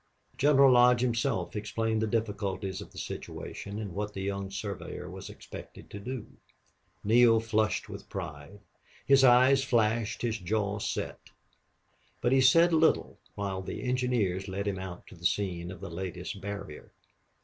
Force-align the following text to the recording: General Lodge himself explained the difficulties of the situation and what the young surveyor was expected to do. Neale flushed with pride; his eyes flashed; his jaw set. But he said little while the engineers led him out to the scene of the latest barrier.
General 0.35 0.71
Lodge 0.71 1.01
himself 1.01 1.55
explained 1.55 2.01
the 2.01 2.07
difficulties 2.07 2.81
of 2.81 2.91
the 2.91 2.97
situation 2.97 3.77
and 3.77 3.93
what 3.93 4.15
the 4.15 4.23
young 4.23 4.49
surveyor 4.49 5.07
was 5.07 5.29
expected 5.29 5.91
to 5.91 5.99
do. 5.99 6.25
Neale 7.03 7.39
flushed 7.39 7.87
with 7.87 8.09
pride; 8.09 8.61
his 9.05 9.23
eyes 9.23 9.63
flashed; 9.63 10.23
his 10.23 10.39
jaw 10.39 10.79
set. 10.79 11.29
But 12.19 12.31
he 12.31 12.41
said 12.41 12.73
little 12.73 13.19
while 13.35 13.61
the 13.61 13.83
engineers 13.83 14.47
led 14.47 14.67
him 14.67 14.79
out 14.79 15.05
to 15.05 15.15
the 15.15 15.23
scene 15.23 15.69
of 15.69 15.81
the 15.81 15.91
latest 15.91 16.41
barrier. 16.41 16.91